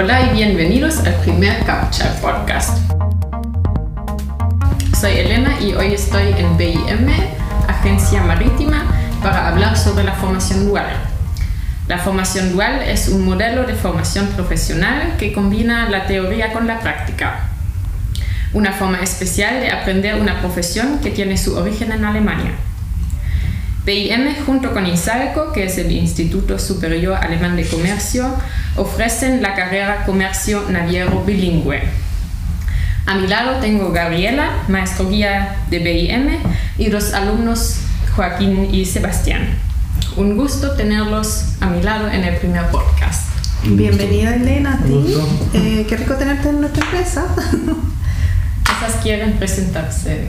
[0.00, 2.78] Hola y bienvenidos al primer Captcha Podcast.
[4.96, 7.08] Soy Elena y hoy estoy en BIM,
[7.66, 8.86] Agencia Marítima,
[9.20, 10.86] para hablar sobre la formación dual.
[11.88, 16.78] La formación dual es un modelo de formación profesional que combina la teoría con la
[16.78, 17.48] práctica.
[18.52, 22.52] Una forma especial de aprender una profesión que tiene su origen en Alemania.
[23.88, 28.34] BIM junto con INSALCO, que es el Instituto Superior Alemán de Comercio,
[28.76, 31.80] ofrecen la carrera Comercio Naviero Bilingüe.
[33.06, 36.36] A mi lado tengo Gabriela, maestro guía de BIM,
[36.76, 37.78] y los alumnos
[38.14, 39.56] Joaquín y Sebastián.
[40.18, 43.30] Un gusto tenerlos a mi lado en el primer podcast.
[43.64, 45.14] Bienvenida Elena a ti.
[45.54, 47.24] Eh, qué rico tenerte en nuestra empresa.
[49.02, 50.28] Quieren presentarse.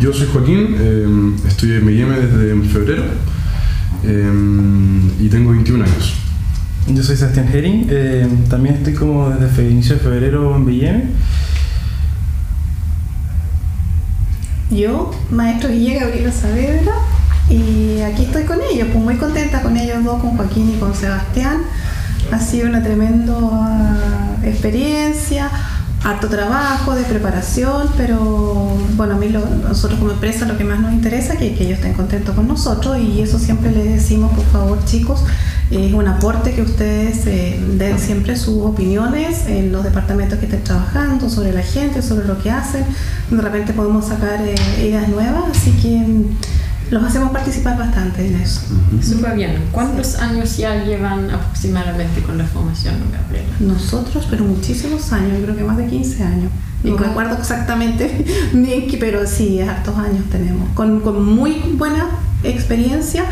[0.00, 3.04] Yo soy Joaquín, eh, estoy en BIM desde febrero
[4.02, 4.32] eh,
[5.20, 6.14] y tengo 21 años.
[6.86, 11.02] Yo soy Sebastián Herring, eh, también estoy como desde el inicio de febrero en BIM.
[14.70, 16.92] Yo, maestro Guille Gabriela Saavedra,
[17.48, 20.94] y aquí estoy con ellos, pues muy contenta con ellos dos, con Joaquín y con
[20.94, 21.62] Sebastián.
[22.32, 25.47] Ha sido una tremenda experiencia,
[26.04, 30.92] harto trabajo de preparación, pero bueno, a mí nosotros como empresa lo que más nos
[30.92, 34.84] interesa es que, ellos estén contentos con nosotros y eso siempre les decimos, por favor
[34.84, 35.24] chicos,
[35.70, 40.64] es un aporte que ustedes eh, den siempre sus opiniones en los departamentos que estén
[40.64, 42.84] trabajando, sobre la gente, sobre lo que hacen.
[43.30, 46.06] De repente podemos sacar eh, ideas nuevas, así que
[46.90, 48.62] los hacemos participar bastante en eso.
[49.02, 49.68] Súper bien.
[49.72, 53.48] ¿Cuántos años ya llevan aproximadamente con la formación, Gabriela?
[53.60, 56.50] Nosotros, pero muchísimos años, yo creo que más de 15 años.
[56.84, 60.68] No recuerdo exactamente bien, pero sí, hartos años tenemos.
[60.74, 62.06] Con, con muy buena
[62.44, 63.24] experiencia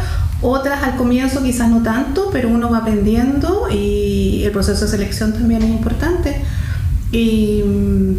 [0.42, 5.32] otras al comienzo quizás no tanto, pero uno va aprendiendo y el proceso de selección
[5.32, 6.42] también es importante.
[7.10, 7.62] Y,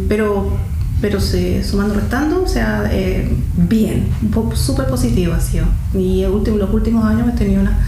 [0.08, 0.56] pero
[1.00, 4.08] pero se, sumando restando, o sea, eh, bien,
[4.54, 5.66] súper positivo ha sido.
[5.94, 7.78] Y el último, los últimos años he tenido una,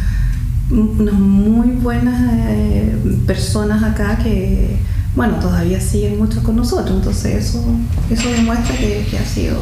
[0.71, 2.97] unas muy buenas eh,
[3.27, 4.79] personas acá que,
[5.17, 7.65] bueno, todavía siguen muchos con nosotros, entonces eso,
[8.11, 9.59] eso demuestra que, que ha sido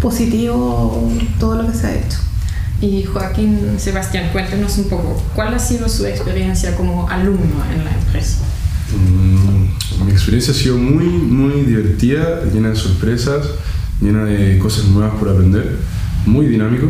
[0.00, 2.18] positivo todo lo que se ha hecho.
[2.80, 7.90] Y Joaquín Sebastián, cuéntenos un poco, ¿cuál ha sido su experiencia como alumno en la
[7.92, 8.38] empresa?
[8.92, 9.33] Mm,
[10.04, 13.46] mi experiencia ha sido muy, muy divertida, llena de sorpresas,
[14.00, 15.76] llena de cosas nuevas por aprender,
[16.26, 16.86] muy dinámico.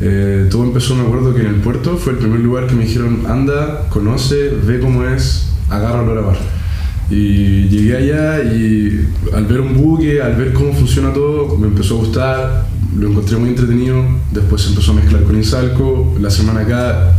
[0.00, 2.84] Eh, todo empezó, me acuerdo que en el puerto fue el primer lugar que me
[2.84, 6.38] dijeron, anda, conoce, ve cómo es, agárralo a la mar.
[7.10, 11.96] Y llegué allá y al ver un buque, al ver cómo funciona todo, me empezó
[11.96, 12.66] a gustar,
[12.96, 17.16] lo encontré muy entretenido, después empezó a mezclar con Insalco, la semana acá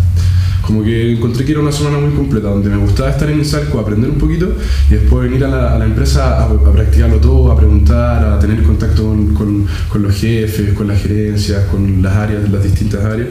[0.69, 3.80] como que encontré que era una semana muy completa, donde me gustaba estar en Insalco,
[3.80, 4.56] aprender un poquito
[4.88, 9.66] y después venir a la, empresa a, practicarlo todo, a preguntar, a tener contacto con,
[9.90, 13.29] con, los jefes, con las gerencias, con las áreas, las distintas áreas.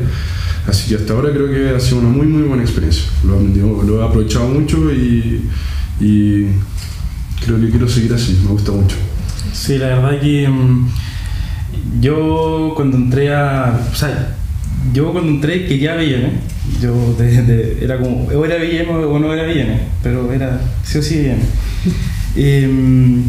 [0.67, 3.05] Así que hasta ahora creo que ha sido una muy muy buena experiencia.
[3.23, 3.39] Lo,
[3.85, 5.49] lo he aprovechado mucho y,
[6.01, 6.47] y,
[7.45, 8.97] creo que quiero seguir así, me gusta mucho.
[9.53, 10.49] Sí, la verdad que...
[10.49, 10.89] Mm,
[12.01, 13.79] yo cuando entré a.
[13.93, 14.38] O sea,
[14.93, 16.31] yo cuando entré quería BM.
[16.81, 17.17] Yo
[17.81, 21.39] era como, o era BM o no era BM, pero era sí o sí BM.
[22.37, 23.25] Em,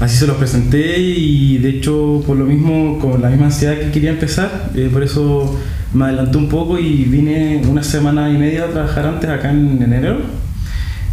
[0.00, 3.90] así se los presenté y de hecho por lo mismo, con la misma ansiedad que
[3.90, 5.56] quería empezar, eh, por eso
[5.92, 9.80] me adelanté un poco y vine una semana y media a trabajar antes acá en
[9.82, 10.18] enero.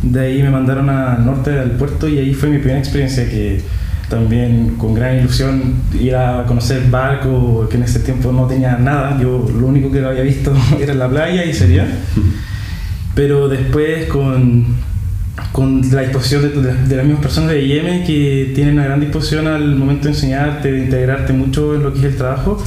[0.01, 3.61] De ahí me mandaron al norte del puerto y ahí fue mi primera experiencia que
[4.09, 9.19] también con gran ilusión ir a conocer barco, que en ese tiempo no tenía nada,
[9.19, 11.88] yo lo único que había visto era la playa y sería.
[13.16, 14.66] Pero después con,
[15.51, 19.75] con la disposición de, las mismas personas de IEM que tienen una gran disposición al
[19.75, 22.61] momento de enseñarte, de integrarte mucho en lo que es el trabajo,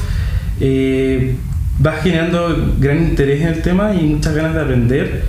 [0.60, 1.36] eh,
[1.78, 5.22] vas generando gran interés en el tema y muchas ganas de aprender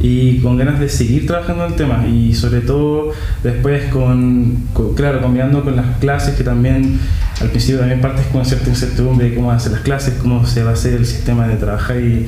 [0.00, 2.06] y con ganas de seguir trabajando el tema.
[2.06, 3.12] Y sobre todo
[3.42, 6.98] después con, claro, combinando con las clases que también
[7.40, 10.70] al principio también partes con cierta incertidumbre de cómo hacer las clases, cómo se va
[10.70, 12.26] a hacer el sistema de trabajar y,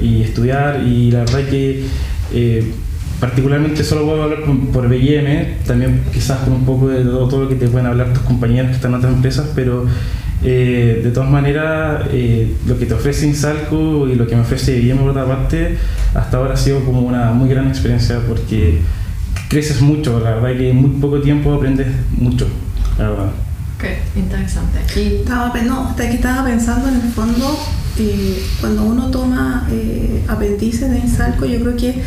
[0.00, 0.82] y estudiar.
[0.84, 1.84] Y la verdad que
[2.32, 2.72] eh,
[3.20, 7.42] particularmente solo puedo hablar por, por BIM, también quizás con un poco de todo, todo,
[7.44, 9.86] lo que te pueden hablar tus compañeros que están en otras empresas, pero
[10.44, 14.78] eh, de todas maneras, eh, lo que te ofrece Insalco y lo que me ofrece
[14.78, 15.76] BIM por otra parte,
[16.14, 18.80] hasta ahora ha sido como una muy gran experiencia porque
[19.48, 22.46] creces mucho, la verdad que en muy poco tiempo aprendes mucho,
[22.98, 23.30] la verdad.
[23.80, 24.78] Qué interesante.
[24.96, 27.58] Y estaba, no, que estaba pensando en el fondo,
[27.98, 29.68] eh, cuando uno toma
[30.28, 32.02] aprendices de Insalco, yo creo que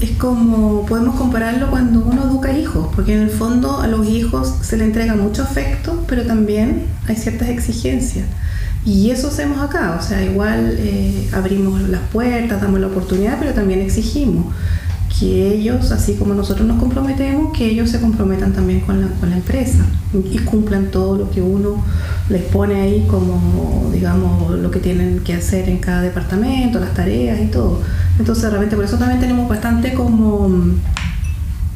[0.00, 4.54] es como podemos compararlo cuando uno educa hijos, porque en el fondo a los hijos
[4.60, 8.26] se le entrega mucho afecto, pero también hay ciertas exigencias.
[8.84, 13.52] Y eso hacemos acá, o sea, igual eh, abrimos las puertas, damos la oportunidad, pero
[13.52, 14.54] también exigimos
[15.18, 19.30] que ellos, así como nosotros nos comprometemos, que ellos se comprometan también con la, con
[19.30, 21.82] la empresa y cumplan todo lo que uno
[22.28, 27.40] les pone ahí como, digamos, lo que tienen que hacer en cada departamento, las tareas
[27.40, 27.80] y todo.
[28.18, 30.50] Entonces, realmente por eso también tenemos bastante como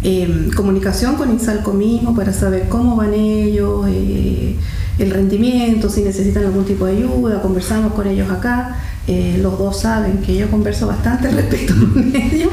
[0.02, 4.56] em, comunicación con Insalco mismo para saber cómo van ellos, eh,
[4.98, 8.76] el rendimiento, si necesitan algún tipo de ayuda, conversamos con ellos acá.
[9.12, 12.48] Eh, los dos saben que yo converso bastante respecto con ellos,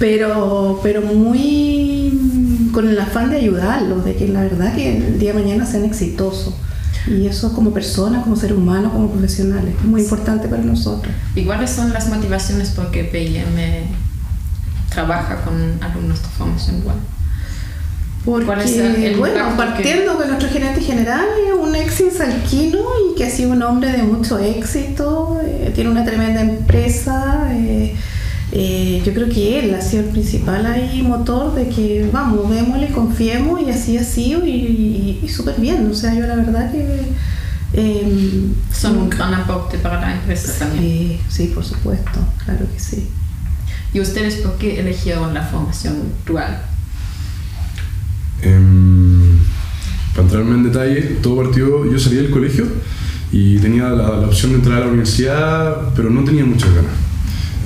[0.00, 2.18] pero, pero muy
[2.72, 5.84] con el afán de ayudarlos, de que la verdad que el día de mañana sean
[5.84, 6.54] exitosos.
[7.06, 11.14] Y eso como personas, como seres humanos, como profesionales, es muy importante para nosotros.
[11.36, 13.44] ¿Y cuáles son las motivaciones por qué PIM
[14.88, 16.96] trabaja con alumnos de formación dual?
[18.24, 22.78] Porque, bueno, partiendo que nuestro gerente general es un ex insalquino
[23.10, 27.48] y que ha sido un hombre de mucho éxito, eh, tiene una tremenda empresa.
[27.52, 27.94] Eh,
[28.52, 32.88] eh, yo creo que él ha sido el principal ahí motor de que vamos, démosle,
[32.88, 35.88] confiemos y así ha sido y, súper bien.
[35.90, 36.86] O sea, yo la verdad que.
[37.72, 40.82] Em, Son un gran aporte para la empresa también.
[40.82, 43.08] Sí, sí, por supuesto, claro que sí.
[43.94, 46.69] ¿Y ustedes por qué eligieron la formación dual?
[50.10, 52.66] Para entrarme en detalle, todo partió, yo salí del colegio
[53.32, 56.92] y tenía la, opción de entrar a la universidad, pero no tenía muchas ganas.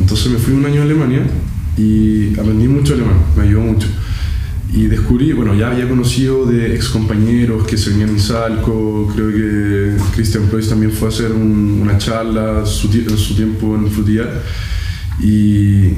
[0.01, 1.23] Entonces me fui un año a Alemania
[1.79, 3.89] y aprendí mucho alemán, me ayudó mucho.
[4.73, 9.29] Y descubrí, bueno, ya había conocido de ex compañeros que se venían en Salco, creo
[9.31, 14.43] que Christian Preuss también fue a hacer una charla en su tiempo en Frutillar.
[15.23, 15.93] Y,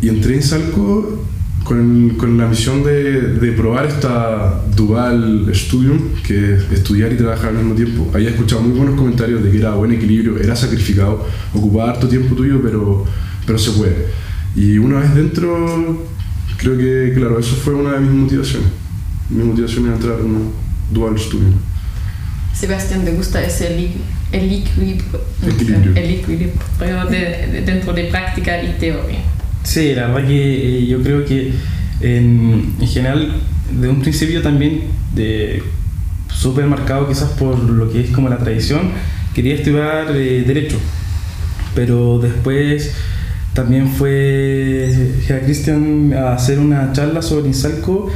[0.00, 1.24] y entré en Salco
[1.64, 7.48] con, con, la misión de, de, probar esta dual studium, que es estudiar y trabajar
[7.48, 8.10] al mismo tiempo.
[8.12, 12.34] Había escuchado muy buenos comentarios de que era buen equilibrio, era sacrificado, ocupaba harto tiempo
[12.34, 13.04] tuyo, pero,
[13.46, 14.06] pero se puede.
[14.54, 16.04] Y una vez dentro,
[16.58, 18.68] creo que, claro, eso fue una de mis motivaciones.
[19.30, 20.40] Mi motivación es entrar en una
[20.92, 21.54] dual studium.
[22.52, 23.90] Sebastián, ¿te gusta ese el,
[24.32, 25.20] el equilibrio,
[25.96, 26.52] el equilibrio
[27.10, 29.33] de, dentro de práctica y teoría?
[29.64, 31.52] Sí, la verdad que eh, yo creo que
[32.00, 33.32] en, en, general,
[33.72, 34.82] de un principio también,
[36.28, 38.92] súper marcado quizás por lo que es como la tradición,
[39.34, 40.78] quería estudiar eh, Derecho,
[41.74, 42.94] pero después
[43.54, 44.90] también fue
[45.30, 48.10] a Cristian a hacer una charla sobre Insalco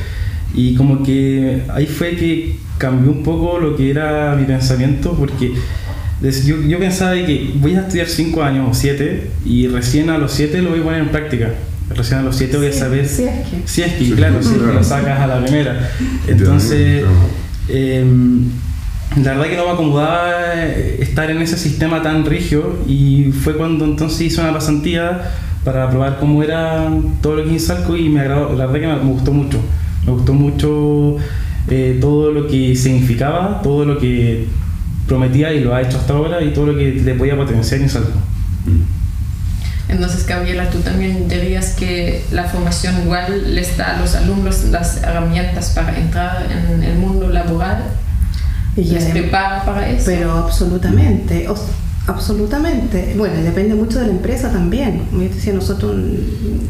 [0.55, 5.53] y como que ahí fue que cambió un poco lo que era mi pensamiento porque
[6.23, 10.33] yo, yo pensaba que voy a estudiar 5 años o 7 y recién a los
[10.33, 11.51] 7 lo voy a poner en práctica.
[11.95, 14.57] Recién a los 7 voy a saber si es que, si es que claro, si
[14.57, 15.91] lo sacas a la primera.
[16.27, 17.05] Entonces,
[17.69, 18.05] eh,
[19.17, 20.55] la verdad que no me acomodaba
[20.99, 25.33] estar en ese sistema tan rígido y fue cuando entonces hice una pasantía
[25.65, 26.91] para probar cómo era
[27.21, 29.59] todo lo que es Salco y me agradó, la verdad que me, gustó mucho.
[30.05, 31.17] Me gustó mucho
[31.69, 34.47] eh, todo lo que significaba, todo lo que
[35.09, 37.89] prometía y lo ha hecho hasta ahora y todo lo que le podía potenciar en
[37.89, 38.19] Salco.
[39.89, 45.03] Entonces, Gabriela, tú también dirías que la formación igual les da a los alumnos las
[45.03, 47.85] herramientas para entrar en el mundo laboral.
[48.77, 50.05] Y ¿Les prepara para eso?
[50.07, 51.49] Pero absolutamente.
[52.07, 53.15] absolutamente.
[53.17, 55.07] Bueno, depende mucho de la empresa también.
[55.11, 55.97] Como yo decía, nosotros,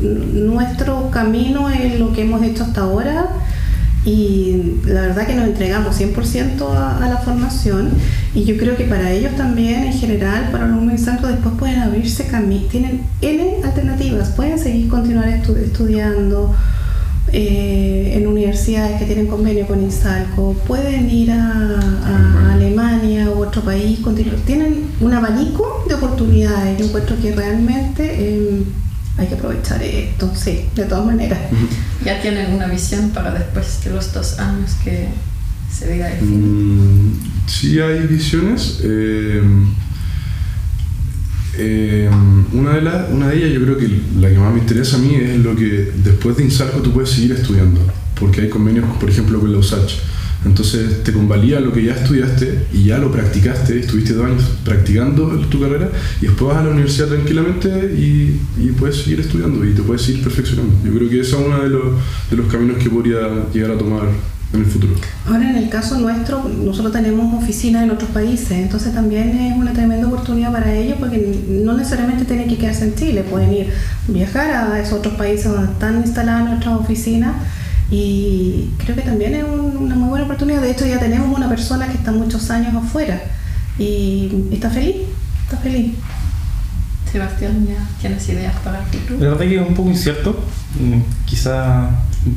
[0.01, 3.31] nuestro camino es lo que hemos hecho hasta ahora
[4.05, 7.91] y la verdad que nos entregamos 100% a, a, la formación
[8.35, 12.27] y yo creo que para ellos también en general, para los mensajes después pueden abrirse
[12.27, 16.55] caminos, tienen N alternativas, pueden seguir continuar estudiando
[17.33, 21.81] eh, en universidades que tienen convenio con Insalco, pueden ir a,
[22.53, 23.31] Alemania.
[23.31, 24.01] U otro país,
[24.47, 28.15] tienen un abanico de oportunidades, yo encuentro que realmente...
[28.19, 28.65] Eh,
[29.19, 31.41] hay que aprovechar esto, sí, de todas maneras.
[32.05, 35.09] ¿Ya tienen una visión para después de los dos años que
[35.71, 37.09] se el fin?
[37.09, 37.13] Mm,
[37.47, 38.81] sí hay visiones.
[38.83, 39.43] Eh,
[41.61, 42.11] eh,
[42.53, 43.89] una, de la, una de ellas yo creo que
[44.21, 47.11] la que más me interesa a mí es lo que después de Insalco tú puedes
[47.11, 47.81] seguir estudiando,
[48.19, 49.95] porque hay convenios, por ejemplo, con la USACH
[50.45, 55.27] entonces te convalía lo que ya estudiaste y ya lo practicaste, estuviste dos años practicando
[55.51, 59.73] tu carrera y después vas a la universidad tranquilamente y, y puedes seguir estudiando y
[59.73, 60.73] te puedes seguir perfeccionando.
[60.85, 61.85] Yo creo que ese es uno de los,
[62.31, 64.09] de los caminos que podría llegar a tomar
[64.53, 64.95] en el futuro.
[65.27, 69.73] Ahora, en el caso nuestro, nosotros tenemos oficinas en otros países, entonces también es una
[69.73, 73.73] tremenda oportunidad para ellos porque no necesariamente tienen que quedarse en Chile, pueden ir
[74.07, 77.35] viajar a esos otros países donde están instaladas nuestras oficinas
[77.91, 80.63] y creo que también es una muy buena oportunidad.
[80.63, 83.21] De hecho, ya tenemos una persona que está muchos años afuera
[83.79, 84.97] y está feliz,
[85.45, 85.95] está feliz.
[87.11, 89.21] Sebastián, ¿ya tienes ideas para el futuro?
[89.21, 90.39] La verdad que es un poco incierto.
[90.79, 91.89] Mm, quizá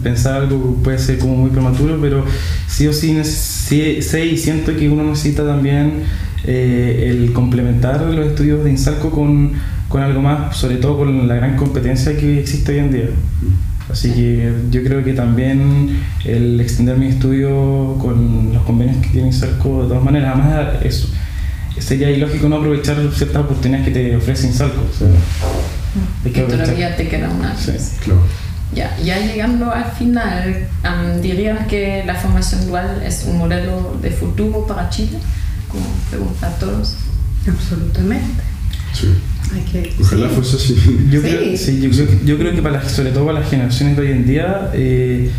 [0.04, 2.26] pensar algo puede ser como muy prematuro, pero
[2.68, 6.04] sí o sí, sé y siento que uno necesita también
[6.46, 9.54] eh, el complementar los estudios de INSALCO con,
[9.88, 13.10] con algo más, sobre todo con la gran competencia que existe hoy en día.
[13.90, 19.28] Así que yo creo que también el extender mi estudio con los convenios que tiene
[19.28, 21.08] INSALCO, de todas maneras, además eso
[21.82, 24.82] sería ilógico no aprovechar ciertas oportunidades que te ofrece Insalco.
[24.90, 25.08] O sea,
[26.26, 27.56] hay que todavía te queda una.
[27.56, 27.72] Sí,
[28.04, 28.22] claro.
[28.74, 34.12] Ya, ya llegando al final, um, ¿dirías que la formación dual es un modelo de
[34.12, 35.18] futuro para Chile?
[35.68, 36.96] Como pregunta a todos.
[37.48, 38.44] Absolutamente.
[38.94, 39.08] Sí.
[40.00, 40.76] Ojalá fuese así.
[41.10, 41.90] Yo, Creo, sí, yo,
[42.26, 45.30] yo, creo que para sobre todo para las generaciones de hoy en día, eh,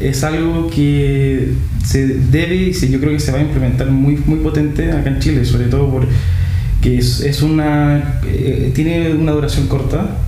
[0.00, 4.38] es algo que se debe y yo creo que se va a implementar muy, muy
[4.40, 10.18] potente acá en Chile, sobre todo porque es, es una, eh, tiene una duración corta,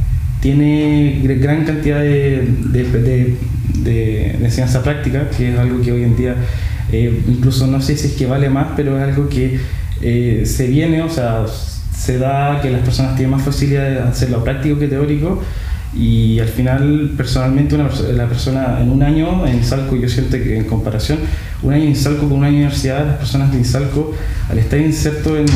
[0.40, 3.37] tiene gran cantidad de, de,
[3.75, 6.37] de, enseñanza práctica, que es algo que hoy en día
[6.92, 9.59] eh, incluso no sé si es que vale más, pero es algo que
[10.00, 11.45] eh, se viene, o sea,
[11.92, 15.42] se da que las personas tienen más facilidad de hacerlo práctico que teórico
[15.95, 20.57] y al final personalmente una, la persona en un año en Salco yo siento que
[20.57, 21.18] en comparación
[21.62, 24.14] un año en Salco con una universidad las personas de Salco
[24.50, 25.47] al estar inserto en,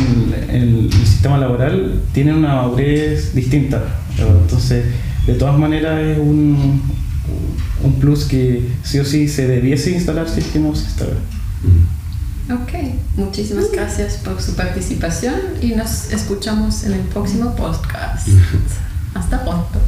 [0.51, 0.91] el
[1.23, 3.81] sistema laboral tienen una madurez distinta.
[4.19, 4.87] Entonces
[5.25, 6.83] de todas maneras es un,
[7.85, 11.13] un plus que sí o sí se debiese instalar si es que no se instala.
[12.51, 12.73] Ok,
[13.17, 18.27] muchísimas gracias por su participación y nos escuchamos en el próximo podcast.
[19.15, 19.79] Hasta pronto.